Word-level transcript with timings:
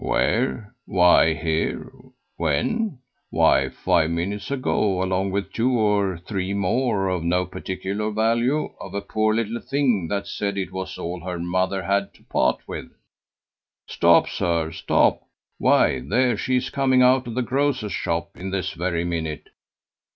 "Where? 0.03 0.73
Why 0.87 1.35
here. 1.35 1.91
When? 2.35 2.97
Why 3.29 3.69
five 3.69 4.09
minutes 4.09 4.49
ago, 4.49 4.99
along 5.03 5.29
with 5.29 5.53
two 5.53 5.73
or 5.77 6.17
three 6.17 6.55
more, 6.55 7.07
of 7.07 7.23
no 7.23 7.45
particular 7.45 8.09
value, 8.09 8.73
of 8.79 8.95
a 8.95 9.01
poor 9.01 9.35
little 9.35 9.59
thing 9.61 10.07
that 10.07 10.25
said 10.25 10.57
it 10.57 10.71
was 10.71 10.97
all 10.97 11.19
her 11.19 11.37
mother 11.37 11.83
had 11.83 12.15
to 12.15 12.23
part 12.23 12.67
with 12.67 12.89
Stop, 13.85 14.27
sir, 14.27 14.71
stop; 14.71 15.21
why, 15.59 15.99
there 15.99 16.35
she 16.35 16.55
is 16.55 16.71
coming 16.71 17.03
out 17.03 17.27
of 17.27 17.35
the 17.35 17.43
grocer's 17.43 17.91
shop 17.93 18.31
this 18.33 18.71
very 18.73 19.03
minute. 19.03 19.49